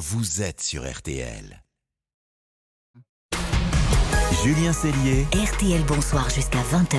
[0.00, 1.62] vous êtes sur RTL.
[4.42, 5.26] Julien Cellier.
[5.34, 6.96] RTL Bonsoir jusqu'à 20h.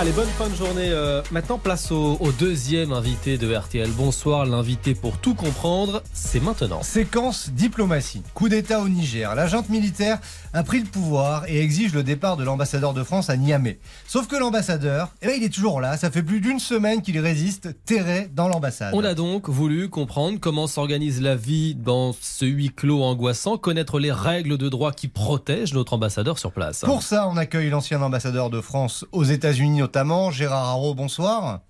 [0.00, 0.88] Allez, bonne fin de journée.
[0.88, 4.44] Euh, maintenant, place au, au deuxième invité de RTL Bonsoir.
[4.44, 6.82] L'invité pour tout comprendre, c'est maintenant.
[6.82, 8.22] Séquence diplomatie.
[8.34, 9.32] Coup d'État au Niger.
[9.36, 10.18] La junte militaire
[10.52, 13.78] a pris le pouvoir et exige le départ de l'ambassadeur de France à Niamey.
[14.08, 15.96] Sauf que l'ambassadeur, eh ben, il est toujours là.
[15.96, 18.92] Ça fait plus d'une semaine qu'il résiste terré dans l'ambassade.
[18.94, 24.00] On a donc voulu comprendre comment s'organise la vie dans ce huis clos angoissant, connaître
[24.00, 26.79] les règles de droit qui protègent notre ambassadeur sur place.
[26.84, 30.94] Pour ça, on accueille l'ancien ambassadeur de France aux États-Unis notamment, Gérard Haro.
[30.94, 31.60] Bonsoir.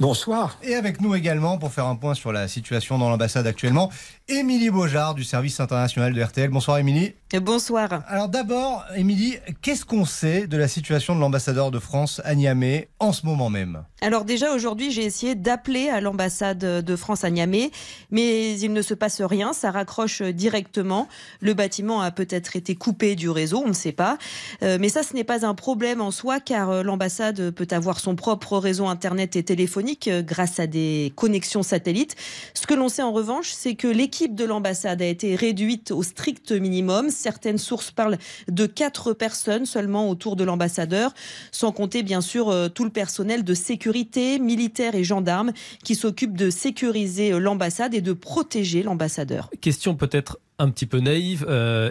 [0.00, 0.56] Bonsoir.
[0.62, 3.90] Et avec nous également, pour faire un point sur la situation dans l'ambassade actuellement,
[4.28, 6.48] Émilie Beaujard du service international de RTL.
[6.48, 7.12] Bonsoir Émilie.
[7.42, 8.02] Bonsoir.
[8.08, 12.88] Alors d'abord, Émilie, qu'est-ce qu'on sait de la situation de l'ambassadeur de France à Niamey
[12.98, 13.84] en ce moment même?
[14.00, 17.70] Alors déjà aujourd'hui, j'ai essayé d'appeler à l'ambassade de France à Niamey,
[18.10, 21.08] mais il ne se passe rien, ça raccroche directement.
[21.40, 24.16] Le bâtiment a peut-être été coupé du réseau, on ne sait pas.
[24.62, 28.00] Euh, mais ça, ce n'est pas un problème en soi, car euh, l'ambassade peut avoir
[28.00, 32.16] son propre réseau Internet et téléphonique euh, grâce à des connexions satellites.
[32.54, 36.02] Ce que l'on sait en revanche, c'est que l'équipe de l'ambassade a été réduite au
[36.02, 38.18] strict minimum certaines sources parlent
[38.48, 41.12] de quatre personnes seulement autour de l'ambassadeur,
[41.52, 45.52] sans compter bien sûr euh, tout le personnel de sécurité, militaires et gendarmes,
[45.84, 49.50] qui s'occupent de sécuriser euh, l'ambassade et de protéger l'ambassadeur.
[49.60, 51.46] Question peut-être un petit peu naïve,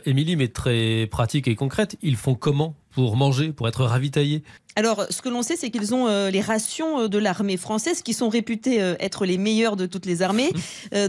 [0.06, 1.98] Émilie, mais très pratique et concrète.
[2.04, 4.44] Ils font comment pour manger, pour être ravitaillés?
[4.76, 8.02] Alors, ce que l'on sait, c'est qu'ils ont euh, les rations euh, de l'armée française
[8.02, 10.52] qui sont réputées euh, être les meilleures de toutes les armées.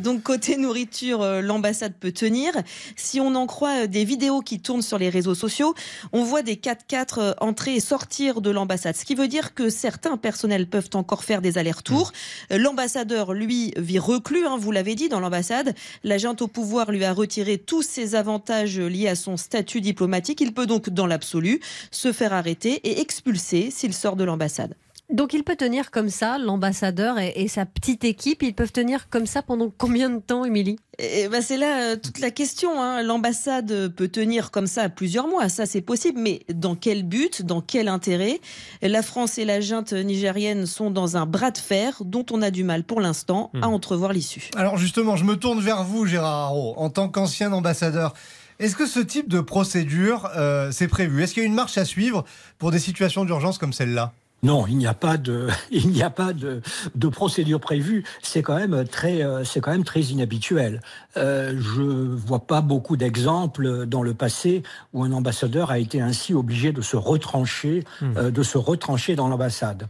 [0.03, 2.53] donc, côté nourriture, l'ambassade peut tenir.
[2.97, 5.75] Si on en croit des vidéos qui tournent sur les réseaux sociaux,
[6.13, 8.97] on voit des 4x4 entrer et sortir de l'ambassade.
[8.97, 12.13] Ce qui veut dire que certains personnels peuvent encore faire des allers-retours.
[12.51, 15.75] L'ambassadeur, lui, vit reclus, hein, vous l'avez dit, dans l'ambassade.
[16.05, 20.41] L'agent au pouvoir lui a retiré tous ses avantages liés à son statut diplomatique.
[20.41, 24.75] Il peut donc, dans l'absolu, se faire arrêter et expulser s'il sort de l'ambassade.
[25.11, 29.27] Donc il peut tenir comme ça, l'ambassadeur et, sa petite équipe, ils peuvent tenir comme
[29.27, 30.77] ça pendant combien de temps, Émilie?
[31.01, 32.81] Eh ben c'est là euh, toute la question.
[32.81, 33.03] Hein.
[33.03, 37.61] L'ambassade peut tenir comme ça plusieurs mois, ça c'est possible, mais dans quel but, dans
[37.61, 38.41] quel intérêt?
[38.83, 42.53] La France et la junte nigérienne sont dans un bras de fer dont on a
[42.53, 43.75] du mal pour l'instant à hmm.
[43.75, 44.51] entrevoir l'issue.
[44.55, 48.15] Alors justement, je me tourne vers vous, Gérard Haro, en tant qu'ancien ambassadeur.
[48.61, 51.23] Est-ce que ce type de procédure, euh, prévu?
[51.23, 52.27] Est-ce qu'il y a une marche à suivre
[52.59, 54.13] pour des situations d'urgence comme celle-là?
[54.43, 56.63] Non, il n'y a pas de, il n'y a pas de,
[56.95, 58.05] de procédure prévue.
[58.23, 60.81] C'est quand même très, euh, c'est quand même très inhabituel.
[61.17, 64.63] Euh, je vois pas beaucoup d'exemples dans le passé
[64.93, 68.17] où un ambassadeur a été ainsi obligé de se retrancher, hmm.
[68.17, 69.89] euh, de se retrancher dans l'ambassade.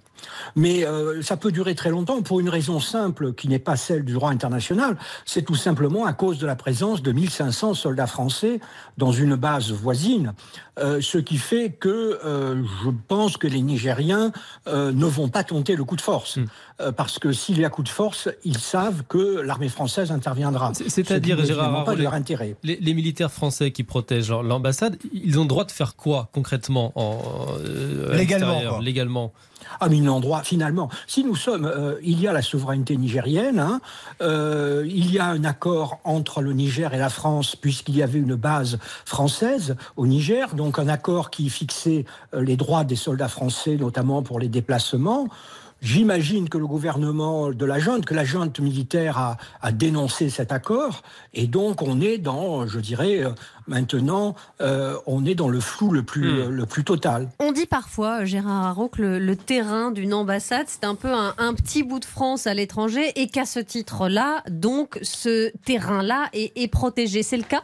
[0.56, 4.04] Mais euh, ça peut durer très longtemps pour une raison simple qui n'est pas celle
[4.04, 4.96] du droit international.
[5.24, 8.60] C'est tout simplement à cause de la présence de 1500 soldats français
[8.98, 10.34] dans une base voisine,
[10.78, 14.32] euh, ce qui fait que euh, je pense que les Nigériens
[14.66, 16.36] euh, ne vont pas tenter le coup de force.
[16.36, 16.46] Hmm.
[16.80, 20.72] Euh, parce que s'il y a coup de force, ils savent que l'armée française interviendra.
[20.74, 22.56] C'est-à-dire, Gérard, pas leur intérêt.
[22.62, 27.18] Les, militaires français qui protègent l'ambassade, ils ont le droit de faire quoi concrètement en,
[27.64, 29.32] euh, légalement, légalement?
[29.90, 30.88] Ils ont droit, finalement.
[31.06, 33.80] Si nous sommes, euh, il y a la souveraineté nigérienne, hein,
[34.20, 38.34] il y a un accord entre le Niger et la France, puisqu'il y avait une
[38.34, 44.22] base française au Niger, donc un accord qui fixait les droits des soldats français, notamment
[44.22, 45.28] pour les déplacements.
[45.82, 51.02] J'imagine que le gouvernement de la junte, que la junte militaire a, dénoncé cet accord,
[51.32, 53.30] et donc on est dans, je dirais, euh,
[53.66, 56.50] maintenant, euh, on est dans le flou le plus, hmm.
[56.50, 57.30] le plus total.
[57.38, 61.82] On dit parfois, Gérard Haro, que le, terrain d'une ambassade, c'est un peu un, petit
[61.82, 67.22] bout de France à l'étranger, et qu'à ce titre-là, donc, ce terrain-là est, est protégé.
[67.22, 67.62] C'est le cas?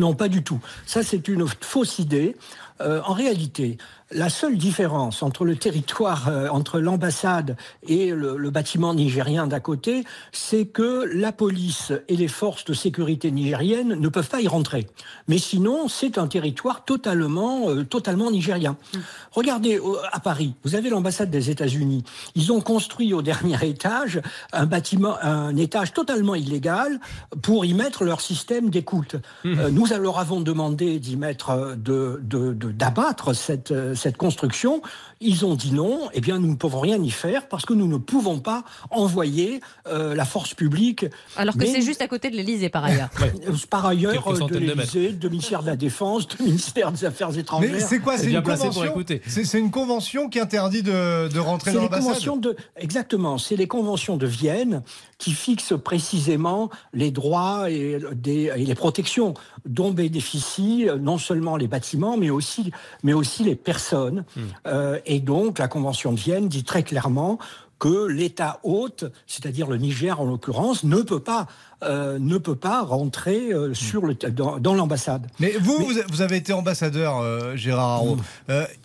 [0.00, 0.60] Non, pas du tout.
[0.86, 2.34] Ça, c'est une fausse idée.
[2.80, 3.76] Euh, en réalité,
[4.10, 7.56] la seule différence entre le territoire, euh, entre l'ambassade
[7.86, 10.02] et le, bâtiment nigérien d'à côté,
[10.32, 14.88] c'est que la police et les forces de sécurité nigériennes ne peuvent pas y rentrer.
[15.28, 18.76] Mais sinon, c'est un territoire totalement, euh, totalement nigérien.
[18.92, 18.98] Mm.
[19.30, 19.80] Regardez
[20.10, 22.02] à Paris, vous avez l'ambassade des États-Unis.
[22.34, 24.20] Ils ont construit au dernier étage
[24.52, 26.98] un bâtiment, un étage totalement illégal
[27.42, 29.16] pour y mettre leur système d'écoute.
[29.44, 29.68] Mm.
[29.68, 34.82] nous leur avons demandé d'y mettre de, de d'abattre cette, cette construction.
[35.20, 37.86] Ils ont dit non, eh bien nous ne pouvons rien y faire parce que nous
[37.86, 41.04] ne pouvons pas envoyer la force publique.
[41.36, 43.10] Alors que c'est juste à côté de l'Elysée par ailleurs.
[43.70, 47.70] Par ailleurs, de l'Elysée, de ministère de la Défense, du ministère des Affaires étrangères.
[47.72, 48.94] Mais c'est quoi C'est une convention
[49.26, 52.40] C'est une convention qui interdit de, de rentrer dans l'ambassade.
[52.40, 54.82] De, exactement, c'est les conventions de Vienne
[55.18, 59.34] qui fixent précisément les droits et, des, et les protections
[59.70, 62.72] dont bénéficient non seulement les bâtiments, mais aussi,
[63.02, 64.24] mais aussi les personnes.
[64.36, 64.40] Hmm.
[64.66, 67.38] Euh, et donc, la Convention de Vienne dit très clairement
[67.80, 71.48] que l'État hôte, c'est-à-dire le Niger en l'occurrence, ne peut pas
[71.82, 75.26] euh, ne peut pas rentrer euh, sur le, dans, l'ambassade.
[75.38, 78.18] Mais vous, vous avez été ambassadeur, euh, Gérard Haro.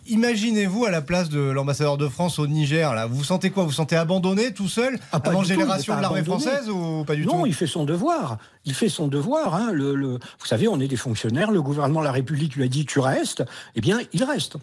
[0.08, 2.94] Imaginez-vous à la place de l'ambassadeur de France au Niger.
[2.94, 3.64] Là, vous sentez quoi?
[3.64, 7.32] Vous sentez abandonné tout seul ah, avant génération de l'armée française ou pas du tout?
[7.36, 8.38] Non, il fait son devoir.
[8.64, 9.54] Il fait son devoir.
[9.54, 9.72] Hein.
[9.72, 11.50] Le, vous savez, on est des fonctionnaires.
[11.50, 13.44] Le gouvernement de la République lui a dit tu restes.
[13.74, 14.56] Eh bien, il reste.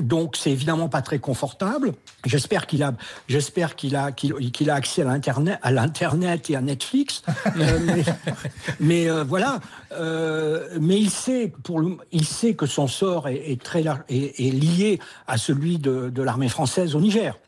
[0.00, 1.94] Donc, c'est évidemment pas très confortable.
[2.24, 2.94] J'espère qu'il a,
[3.28, 7.22] j'espère qu'il a, qu'il a accès à l'internet, à l'internet et à Netflix.
[8.80, 9.60] mais, euh, voilà.
[9.92, 11.82] Euh, mais il sait, pour
[12.12, 17.00] il sait que son sort est, très est, lié à celui de, l'armée française au
[17.00, 17.38] Niger.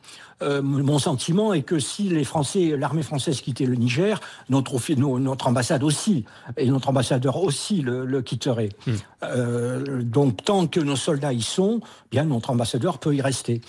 [0.40, 4.76] Euh, mon sentiment est que si les Français, l'armée française quittait le Niger, notre,
[5.19, 6.25] notre ambassade aussi,
[6.56, 8.70] et notre ambassadeur aussi le, quitterait.
[8.87, 10.02] Hmm.
[10.02, 11.81] donc tant que nos soldats y sont,
[12.11, 13.61] bien notre ambassadeur peut y rester.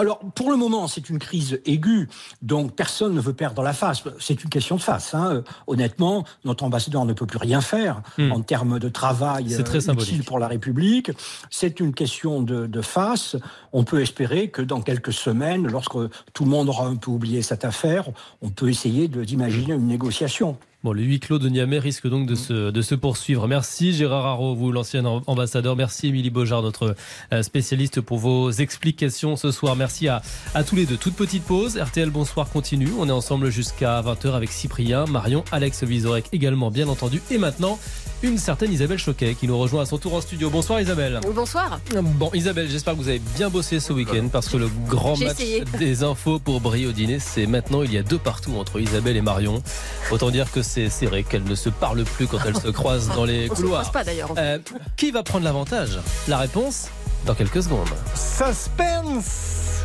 [0.00, 2.08] Alors, pour le moment, c'est une crise aiguë,
[2.40, 4.02] donc personne ne veut perdre la face.
[4.18, 5.12] C'est une question de face.
[5.14, 5.44] Hein.
[5.66, 8.32] Honnêtement, notre ambassadeur ne peut plus rien faire hmm.
[8.32, 11.10] en termes de travail très utile pour la République.
[11.50, 13.36] C'est une question de, face.
[13.74, 15.98] On peut espérer que dans quelques semaines, lorsque
[16.32, 18.08] tout le monde aura un peu oublié cette affaire,
[18.40, 20.56] on peut essayer d'imaginer une négociation.
[20.82, 23.46] Bon, le huis clos de Niamey risque donc de se, de se poursuivre.
[23.46, 25.76] Merci Gérard Haro, vous l'ancien ambassadeur.
[25.76, 26.96] Merci Émilie Beaujard, notre
[27.34, 29.76] euh, spécialiste, pour vos explications ce soir.
[29.76, 30.22] Merci à,
[30.54, 30.96] à tous les deux.
[30.96, 31.76] Toute petite pause.
[31.76, 32.88] RTL Bonsoir continue.
[32.98, 37.20] On est ensemble jusqu'à 20h avec Cyprien, Marion, Alex Vizorek également, bien entendu.
[37.30, 37.78] Et maintenant,
[38.22, 40.50] une certaine Isabelle Choquet qui nous rejoint à son tour en studio.
[40.50, 41.20] Bonsoir Isabelle.
[41.34, 41.80] Bonsoir.
[41.94, 45.36] Bon Isabelle, j'espère que vous avez bien bossé ce week-end parce que le grand match
[45.78, 49.16] des infos pour briller au dîner, c'est maintenant il y a deux partout entre Isabelle
[49.16, 49.62] et Marion.
[50.10, 53.24] Autant dire que c'est serré, qu'elles ne se parlent plus quand elles se croisent dans
[53.24, 53.86] les couloirs.
[53.86, 54.32] Se pas d'ailleurs.
[54.36, 54.58] Euh,
[54.96, 55.98] qui va prendre l'avantage?
[56.28, 56.88] La réponse
[57.26, 57.88] dans quelques secondes.
[58.14, 59.84] Suspense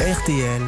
[0.00, 0.62] RTL.